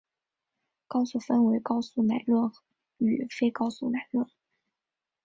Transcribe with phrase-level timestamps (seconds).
[0.87, 2.51] 告诉分为告诉乃论
[2.97, 4.27] 与非告诉乃论。